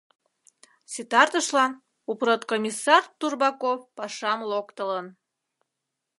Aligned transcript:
Ситартышлан 0.91 1.71
упродкомиссар 2.11 3.03
Турбаков 3.19 3.79
пашам 3.97 4.39
локтылын. 4.49 5.07